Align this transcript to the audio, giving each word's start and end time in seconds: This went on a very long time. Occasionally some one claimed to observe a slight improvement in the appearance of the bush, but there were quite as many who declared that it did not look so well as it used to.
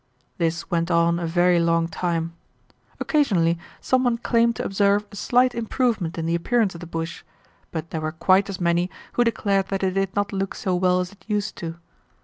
This 0.39 0.71
went 0.71 0.89
on 0.89 1.19
a 1.19 1.27
very 1.27 1.59
long 1.59 1.87
time. 1.87 2.33
Occasionally 2.99 3.59
some 3.81 4.03
one 4.03 4.17
claimed 4.17 4.55
to 4.55 4.65
observe 4.65 5.05
a 5.11 5.15
slight 5.15 5.53
improvement 5.53 6.17
in 6.17 6.25
the 6.25 6.33
appearance 6.33 6.73
of 6.73 6.81
the 6.81 6.87
bush, 6.87 7.21
but 7.69 7.91
there 7.91 8.01
were 8.01 8.11
quite 8.11 8.49
as 8.49 8.59
many 8.59 8.89
who 9.13 9.23
declared 9.23 9.67
that 9.67 9.83
it 9.83 9.91
did 9.91 10.15
not 10.15 10.33
look 10.33 10.55
so 10.55 10.73
well 10.73 11.01
as 11.01 11.11
it 11.11 11.23
used 11.27 11.55
to. 11.57 11.75